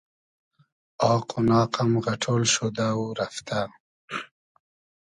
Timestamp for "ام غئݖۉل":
1.81-2.43